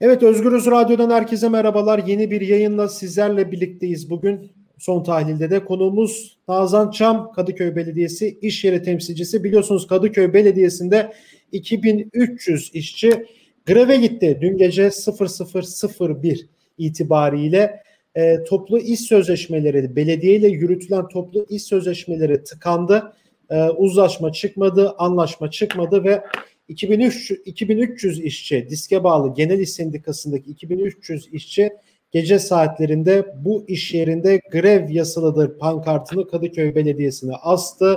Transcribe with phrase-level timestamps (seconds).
[0.00, 1.98] Evet Özgürüz Radyo'dan herkese merhabalar.
[2.06, 4.50] Yeni bir yayınla sizlerle birlikteyiz bugün.
[4.78, 9.44] Son tahlilde de konuğumuz Nazan Çam, Kadıköy Belediyesi iş yeri temsilcisi.
[9.44, 11.12] Biliyorsunuz Kadıköy Belediyesi'nde
[11.52, 13.26] 2300 işçi
[13.66, 14.38] greve gitti.
[14.40, 14.90] Dün gece
[15.20, 16.46] 0001
[16.78, 17.82] itibariyle
[18.14, 23.12] e, toplu iş sözleşmeleri, belediye ile yürütülen toplu iş sözleşmeleri tıkandı.
[23.50, 26.22] E, uzlaşma çıkmadı, anlaşma çıkmadı ve
[26.70, 31.70] 2003, 2300 işçi diske bağlı genel iş sendikasındaki 2300 işçi
[32.10, 37.96] gece saatlerinde bu iş yerinde grev yasalıdır pankartını Kadıköy Belediyesi'ne astı.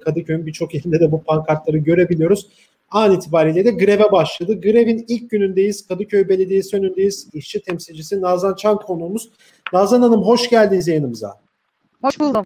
[0.00, 2.48] Kadıköy'ün birçok yerinde de bu pankartları görebiliyoruz.
[2.90, 4.60] An itibariyle de greve başladı.
[4.60, 5.86] Grevin ilk günündeyiz.
[5.86, 7.28] Kadıköy Belediyesi önündeyiz.
[7.32, 9.30] İşçi temsilcisi Nazan Çan konuğumuz.
[9.72, 11.34] Nazan Hanım hoş geldiniz yayınımıza.
[12.02, 12.44] Hoş buldum.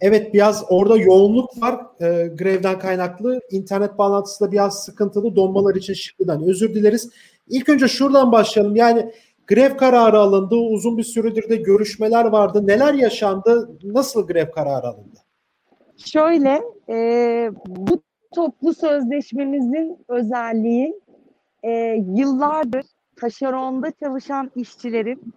[0.00, 3.40] Evet biraz orada yoğunluk var e, grevden kaynaklı.
[3.50, 5.36] İnternet bağlantısı da biraz sıkıntılı.
[5.36, 7.10] Donmalar için şimdiden özür dileriz.
[7.48, 8.76] İlk önce şuradan başlayalım.
[8.76, 9.12] Yani
[9.46, 10.54] grev kararı alındı.
[10.54, 12.66] Uzun bir süredir de görüşmeler vardı.
[12.66, 13.78] Neler yaşandı?
[13.82, 15.18] Nasıl grev kararı alındı?
[15.96, 18.02] Şöyle e, bu
[18.34, 21.00] toplu sözleşmemizin özelliği
[21.62, 21.70] e,
[22.14, 25.34] yıllardır taşeronda çalışan işçilerin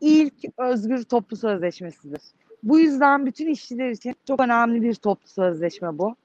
[0.00, 2.20] ilk özgür toplu sözleşmesidir.
[2.64, 6.16] Bu yüzden bütün işçiler için çok önemli bir toplu sözleşme bu.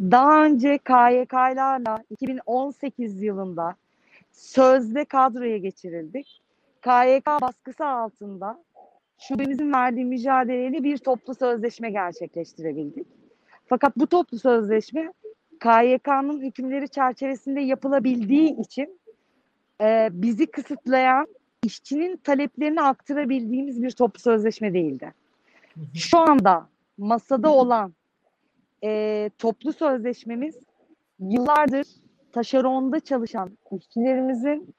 [0.00, 3.74] Daha önce KYK'larla 2018 yılında
[4.32, 6.42] sözde kadroya geçirildik.
[6.82, 8.64] KYK baskısı altında
[9.18, 13.06] şubemizin verdiği mücadeleyle bir toplu sözleşme gerçekleştirebildik.
[13.66, 15.12] Fakat bu toplu sözleşme
[15.60, 19.00] KYK'nın hükümleri çerçevesinde yapılabildiği için
[19.80, 21.26] e, bizi kısıtlayan
[21.64, 25.12] işçinin taleplerini aktarabildiğimiz bir toplu sözleşme değildi.
[25.94, 26.68] Şu anda
[26.98, 27.94] masada olan
[28.84, 30.58] e, toplu sözleşmemiz
[31.18, 31.86] yıllardır
[32.32, 34.74] taşeronda çalışan işçilerimizin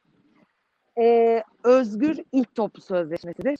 [0.99, 3.59] e, özgür ilk toplu sözleşmesidir.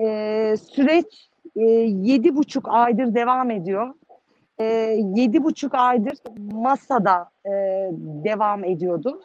[0.00, 3.94] E, süreç e, yedi buçuk aydır devam ediyor.
[4.58, 4.64] E,
[5.14, 6.18] yedi buçuk aydır
[6.52, 7.50] masada e,
[8.24, 9.22] devam ediyordu.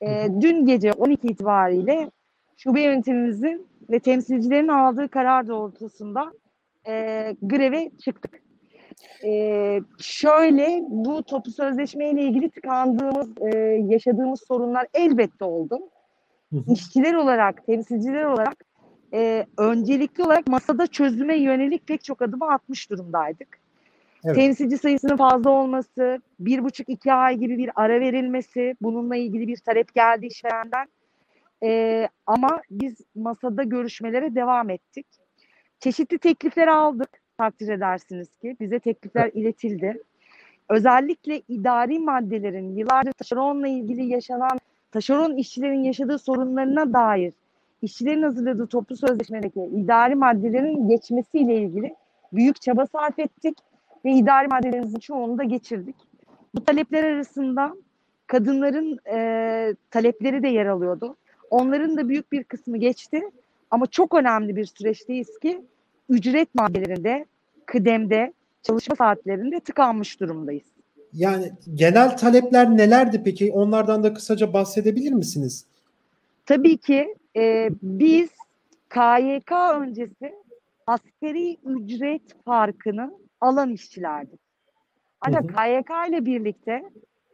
[0.00, 2.10] E, dün gece 12 itibariyle
[2.56, 6.32] şube yönetimimizin ve temsilcilerin aldığı karar doğrultusunda
[6.88, 8.42] e, greve çıktık.
[9.24, 15.78] E, şöyle bu toplu sözleşme ile ilgili tıkandığımız, e, yaşadığımız sorunlar elbette oldu.
[16.68, 18.64] İşçiler olarak, temsilciler olarak
[19.14, 23.48] e, öncelikli olarak masada çözüme yönelik pek çok adımı atmış durumdaydık.
[24.24, 24.36] Evet.
[24.36, 29.56] Temsilci sayısının fazla olması, bir buçuk iki ay gibi bir ara verilmesi, bununla ilgili bir
[29.56, 30.86] talep geldi işverenden.
[31.62, 35.06] E, ama biz masada görüşmelere devam ettik.
[35.80, 37.08] Çeşitli teklifler aldık
[37.38, 38.56] takdir edersiniz ki.
[38.60, 40.02] Bize teklifler iletildi.
[40.68, 44.58] Özellikle idari maddelerin yıllardır taşeronla ilgili yaşanan
[44.92, 47.32] taşeron işçilerin yaşadığı sorunlarına dair
[47.82, 51.94] işçilerin hazırladığı toplu sözleşmedeki idari maddelerin geçmesiyle ilgili
[52.32, 53.58] büyük çaba sarf ettik
[54.04, 55.96] ve idari maddelerimizin çoğunu da geçirdik.
[56.54, 57.74] Bu talepler arasında
[58.26, 61.16] kadınların e, talepleri de yer alıyordu.
[61.50, 63.22] Onların da büyük bir kısmı geçti
[63.70, 65.60] ama çok önemli bir süreçteyiz ki
[66.08, 67.26] ücret maddelerinde,
[67.66, 70.66] kıdemde, çalışma saatlerinde tıkanmış durumdayız.
[71.12, 73.52] Yani genel talepler nelerdi peki?
[73.52, 75.66] Onlardan da kısaca bahsedebilir misiniz?
[76.46, 78.30] Tabii ki e, biz
[78.90, 80.34] KYK öncesi
[80.86, 84.40] askeri ücret farkını alan işçilerdik.
[85.20, 85.52] Ancak hı hı.
[85.52, 86.82] KYK ile birlikte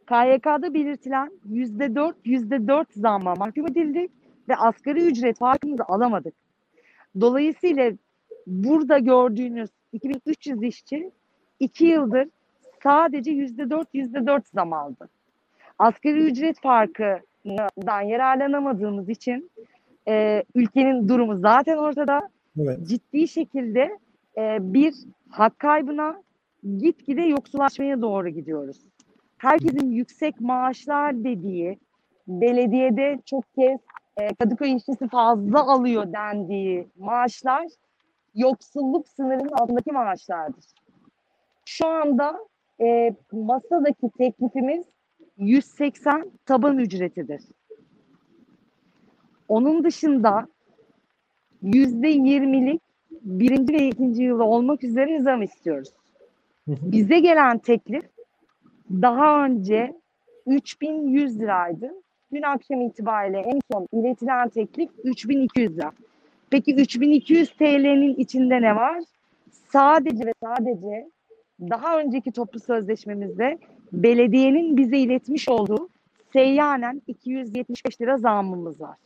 [0.07, 4.11] KYK'da belirtilen yüzde dört, yüzde dört zamma mahkum edildik
[4.49, 6.33] ve asgari ücret farkımızı alamadık.
[7.21, 7.91] Dolayısıyla
[8.47, 11.11] burada gördüğünüz 2300 işçi
[11.59, 12.27] iki yıldır
[12.83, 15.09] sadece yüzde dört, yüzde dört zam aldı.
[15.79, 19.51] Asgari ücret farkından yararlanamadığımız için
[20.07, 22.29] e, ülkenin durumu zaten ortada.
[22.59, 22.87] Evet.
[22.87, 23.99] Ciddi şekilde
[24.37, 24.93] e, bir
[25.29, 26.23] hak kaybına
[26.77, 28.77] gitgide yoksullaşmaya doğru gidiyoruz.
[29.37, 31.79] Herkesin yüksek maaşlar dediği,
[32.27, 33.79] belediyede çok kez
[34.17, 37.65] e, Kadıköy işçisi fazla alıyor dendiği maaşlar
[38.35, 40.65] yoksulluk sınırının altındaki maaşlardır.
[41.65, 42.39] Şu anda
[42.81, 44.85] e, masadaki teklifimiz
[45.37, 47.41] 180 taban ücretidir.
[49.47, 50.47] Onun dışında
[51.61, 52.81] yüzde yirmilik
[53.11, 55.89] birinci ve ikinci yılda olmak üzere zam istiyoruz.
[56.67, 58.03] Bize gelen teklif
[58.89, 59.95] daha önce
[60.45, 61.91] 3100 liraydı.
[62.33, 65.91] Dün akşam itibariyle en son iletilen teklif 3200 lira.
[66.49, 69.03] Peki 3200 TL'nin içinde ne var?
[69.71, 71.09] Sadece ve sadece
[71.61, 73.57] daha önceki toplu sözleşmemizde
[73.93, 75.89] belediyenin bize iletmiş olduğu
[76.33, 78.97] seyyanen 275 lira zammımız var.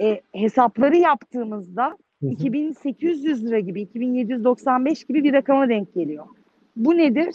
[0.00, 6.26] E, hesapları yaptığımızda 2800 lira gibi, 2795 gibi bir rakama denk geliyor.
[6.76, 7.34] Bu nedir?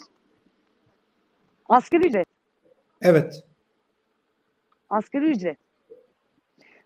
[1.68, 2.26] Asgari ücret.
[3.02, 3.44] Evet.
[4.92, 5.58] Asgari ücret.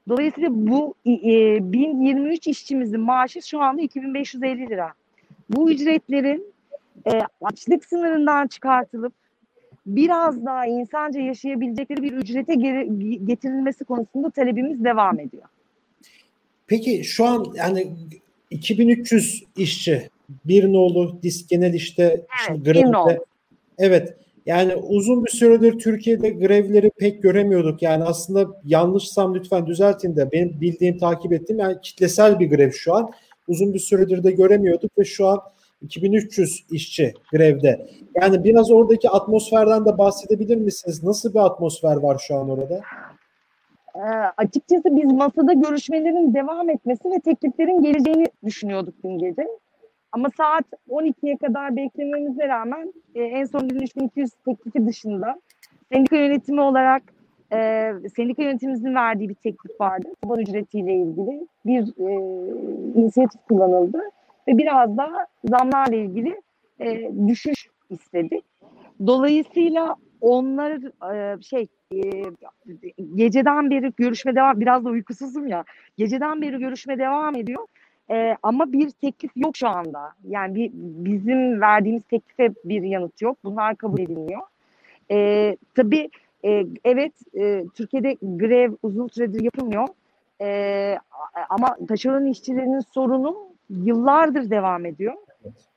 [0.09, 4.93] Dolayısıyla bu e, 1023 işçimizin maaşı şu anda 2550 lira.
[5.51, 6.55] Bu ücretlerin
[7.07, 9.13] e, açlık sınırından çıkartılıp
[9.87, 15.45] biraz daha insanca yaşayabilecekleri bir ücrete geri, getirilmesi konusunda talebimiz devam ediyor.
[16.67, 17.93] Peki şu an yani
[18.51, 20.11] 2300 işçi
[20.45, 23.21] bir nolu disk genel işte evet, grevde.
[23.79, 24.17] Evet.
[24.47, 27.83] Yani uzun bir süredir Türkiye'de grevleri pek göremiyorduk.
[27.83, 32.95] Yani aslında yanlışsam lütfen düzeltin de benim bildiğim, takip ettiğim yani kitlesel bir grev şu
[32.95, 33.11] an.
[33.49, 35.41] Uzun bir süredir de göremiyorduk ve şu an
[35.83, 37.87] 2300 işçi grevde.
[38.15, 41.05] Yani biraz oradaki atmosferden de bahsedebilir misiniz?
[41.05, 42.81] Nasıl bir atmosfer var şu an orada?
[43.95, 44.01] Ee,
[44.37, 49.47] açıkçası biz masada görüşmelerin devam etmesi ve tekliflerin geleceğini düşünüyorduk dün gece.
[50.17, 55.41] Ama saat 12'ye kadar beklememize rağmen e, en son 3200 teklifi dışında
[55.93, 57.03] sendika yönetimi olarak
[57.53, 60.09] e, sendika yönetimimizin verdiği bir teklif vardı.
[60.23, 62.15] Taban ücretiyle ilgili bir e,
[63.01, 64.01] inisiyatif kullanıldı
[64.49, 66.41] ve biraz daha zamlarla ilgili
[66.81, 68.45] e, düşüş istedik.
[69.07, 70.73] Dolayısıyla onlar
[71.15, 72.23] e, şey e,
[73.15, 75.65] geceden beri görüşme devam biraz da uykusuzum ya
[75.97, 77.67] geceden beri görüşme devam ediyor
[78.11, 80.13] e, ama bir teklif yok şu anda.
[80.29, 83.39] Yani bir, bizim verdiğimiz teklife bir yanıt yok.
[83.45, 84.41] Bunlar kabul edilmiyor.
[85.11, 86.11] E, tabii
[86.45, 89.89] e, evet e, Türkiye'de grev uzun süredir yapılmıyor.
[90.41, 90.99] E,
[91.51, 93.37] ama taşeron işçilerinin sorunu
[93.71, 95.15] yıllardır devam ediyor.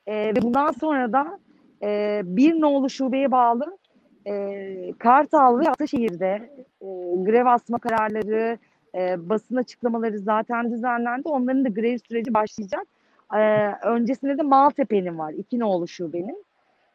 [0.06, 1.38] E, ve bundan sonra da
[1.82, 3.78] e, bir nolu şubeye bağlı
[4.26, 6.50] e, Kartal ve Ataşehir'de
[6.80, 6.86] e,
[7.24, 8.58] grev asma kararları,
[8.94, 11.28] e, basın açıklamaları zaten düzenlendi.
[11.28, 12.86] Onların da grev süreci başlayacak.
[13.34, 13.40] E,
[13.88, 15.32] öncesinde de Maltepe'nin var.
[15.32, 16.44] iki nolu şubenin.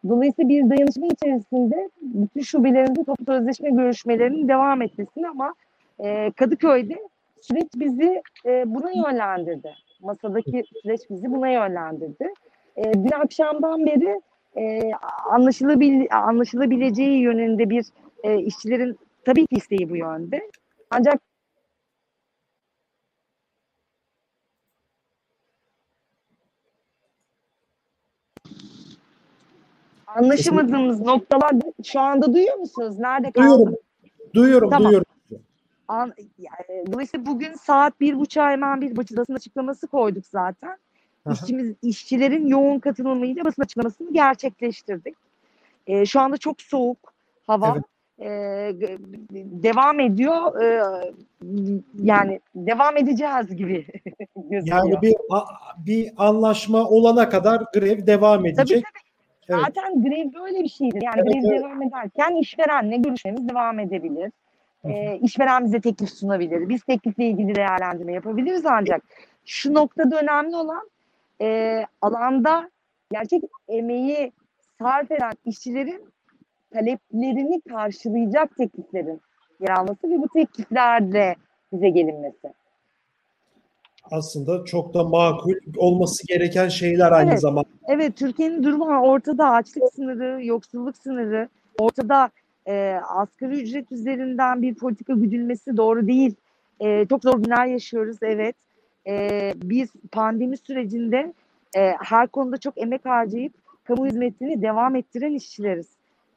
[0.10, 5.54] Dolayısıyla bir dayanışma içerisinde bütün şubelerin toplu sözleşme görüşmelerinin devam etmesini ama
[6.00, 6.96] e, Kadıköy'de
[7.42, 9.74] süreç bizi e, buna yönlendirdi.
[10.02, 12.34] Masadaki süreç bizi buna yönlendirdi.
[12.78, 14.22] E, dün akşamdan beri
[14.58, 14.92] e,
[15.30, 17.86] anlaşılabil, anlaşılabileceği yönünde bir
[18.24, 20.42] e, işçilerin tabii ki isteği bu yönde.
[20.92, 21.22] Ancak
[30.16, 31.52] anlaşamadığımız noktalar
[31.84, 33.00] şu anda duyuyor musunuz?
[33.00, 33.48] Nerede kaldı?
[33.48, 33.76] Duyuyorum.
[34.34, 34.86] Duyuyorum, tamam.
[34.86, 35.06] duyuyorum.
[35.88, 40.78] An, yani, dolayısıyla bugün saat bir buçuğa hemen bir basın açıklaması koyduk zaten.
[41.32, 45.16] İşçimiz, işçilerin yoğun katılımıyla basın açıklamasını gerçekleştirdik.
[45.88, 47.14] E, şu anda çok soğuk
[47.48, 47.76] hava.
[47.76, 47.84] Evet.
[48.20, 48.98] E,
[49.34, 50.62] devam ediyor.
[50.62, 50.84] E,
[52.04, 53.86] yani devam edeceğiz gibi
[54.36, 54.86] gözüküyor.
[54.86, 55.16] Yani bir
[55.78, 58.68] bir anlaşma olana kadar grev devam edecek.
[58.68, 59.05] Tabii tabii.
[59.50, 59.60] Evet.
[59.66, 61.02] Zaten grev böyle bir şeydir.
[61.02, 61.60] Yani evet, grev evet.
[61.60, 64.32] devam ederken işverenle görüşmemiz devam edebilir.
[64.84, 66.70] E, işveren bize teklif sunabilir.
[66.70, 69.04] Biz teklifle ilgili değerlendirme yapabiliriz ancak
[69.46, 70.90] şu noktada önemli olan
[71.42, 72.70] e, alanda
[73.12, 74.32] gerçek emeği
[74.80, 76.02] sarf eden işçilerin
[76.74, 79.22] taleplerini karşılayacak tekliflerin
[79.60, 81.36] yer alması ve bu tekliflerle
[81.74, 82.54] bize gelinmesi.
[84.12, 87.70] Aslında çok da makul olması gereken şeyler aynı evet, zamanda.
[87.88, 92.30] Evet, Türkiye'nin durumu ortada açlık sınırı, yoksulluk sınırı, ortada
[92.68, 96.36] e, asgari ücret üzerinden bir politika güdülmesi doğru değil.
[96.80, 98.56] E, çok zor günler yaşıyoruz, evet
[99.08, 101.34] e, biz pandemi sürecinde
[101.78, 105.88] e, her konuda çok emek harcayıp kamu hizmetini devam ettiren işçileriz.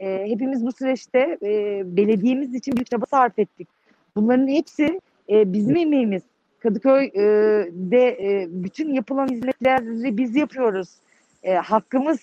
[0.00, 3.68] E, hepimiz bu süreçte e, belediyemiz için bir çaba sarf ettik.
[4.16, 6.22] Bunların hepsi e, bizim emeğimiz.
[6.62, 10.88] Kadıköy'de e, bütün yapılan hizmetleri biz yapıyoruz.
[11.42, 12.18] E, hakkımız,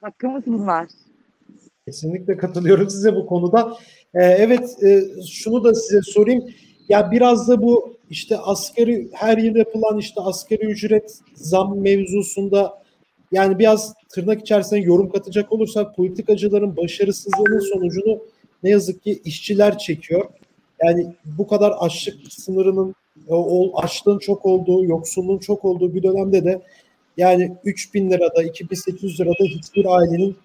[0.00, 0.86] hakkımız bunlar.
[1.86, 3.76] Kesinlikle katılıyorum size bu konuda.
[4.14, 6.44] Ee, evet, e, şunu da size sorayım.
[6.88, 12.82] Ya biraz da bu işte askeri her yıl yapılan işte askeri ücret zam mevzusunda
[13.32, 18.22] yani biraz tırnak içerisinde yorum katacak olursak politikacıların başarısızlığının sonucunu
[18.62, 20.24] ne yazık ki işçiler çekiyor.
[20.82, 22.94] Yani bu kadar açlık sınırının
[23.28, 26.62] o açlığın çok olduğu, yoksulluğun çok olduğu bir dönemde de
[27.16, 30.36] yani 3000 lirada, 2800 lirada hiçbir ailenin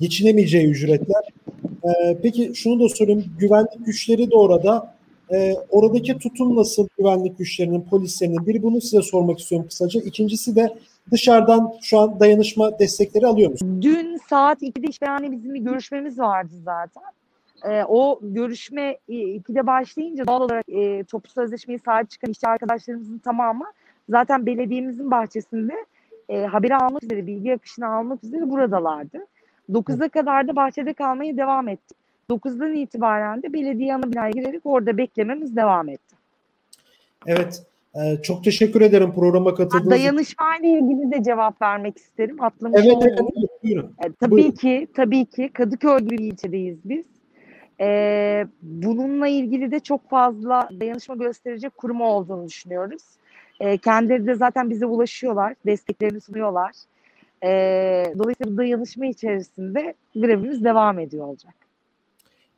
[0.00, 1.22] geçinemeyeceği ücretler.
[1.84, 3.24] Ee, peki şunu da sorayım.
[3.38, 4.94] Güvenlik güçleri de orada
[5.32, 8.46] e, oradaki tutum nasıl güvenlik güçlerinin, polislerinin?
[8.46, 10.00] Biri bunu size sormak istiyorum kısaca.
[10.00, 10.78] İkincisi de
[11.12, 13.82] dışarıdan şu an dayanışma destekleri alıyor musunuz?
[13.82, 17.02] Dün saat 2'de işverene bizim bir görüşmemiz vardı zaten.
[17.64, 23.18] E, o görüşme e, ikide başlayınca doğal olarak e, toplu sözleşmeyi sahip çıkan işçi arkadaşlarımızın
[23.18, 23.64] tamamı
[24.08, 25.74] zaten belediyemizin bahçesinde
[26.28, 29.26] e, haberi almak üzere, bilgi akışını almak üzere buradalardı.
[29.70, 31.98] 9'a kadar da bahçede kalmaya devam ettik.
[32.30, 36.16] 9'dan itibaren de belediye ana binaya girerek orada beklememiz devam etti.
[37.26, 37.62] Evet.
[37.94, 39.90] E, çok teşekkür ederim programa katıldığınız için.
[39.90, 42.42] Dayanışmayla ilgili de cevap vermek isterim.
[42.42, 43.94] Atlamış evet, evet, evet, buyurun.
[44.04, 44.50] E, tabii buyurun.
[44.50, 47.04] ki, tabii ki Kadıköy gibi bir ilçedeyiz biz.
[47.80, 53.02] E, bununla ilgili de çok fazla dayanışma gösterecek kurum olduğunu düşünüyoruz.
[53.60, 56.72] E, kendileri de zaten bize ulaşıyorlar, desteklerini sunuyorlar.
[57.44, 57.48] E,
[58.18, 61.54] dolayısıyla dayanışma içerisinde grevimiz devam ediyor olacak.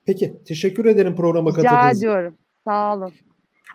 [0.06, 1.86] Peki, teşekkür ederim programa katıldığınız için.
[1.86, 2.34] Rica ediyorum.
[2.64, 3.12] Sağ olun.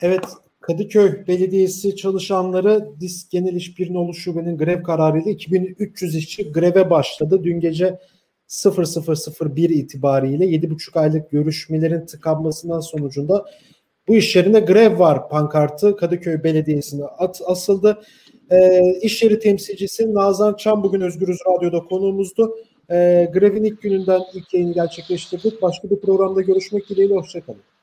[0.01, 0.25] Evet,
[0.61, 7.43] Kadıköy Belediyesi çalışanları DİSK Genel İş Birliği Şube'nin grev kararıyla 2300 işçi greve başladı.
[7.43, 7.99] Dün gece
[8.47, 13.45] 0001 itibariyle 7,5 aylık görüşmelerin tıkanmasından sonucunda
[14.07, 18.01] bu iş yerine grev var pankartı Kadıköy Belediyesi'ne at, asıldı.
[18.51, 22.55] E, iş yeri temsilcisi Nazan Çam bugün Özgürüz Radyo'da konuğumuzdu.
[22.91, 25.61] E, grevin ilk gününden ilk yayını gerçekleştirdik.
[25.61, 27.15] Başka bir programda görüşmek dileğiyle.
[27.15, 27.74] Hoşçakalın.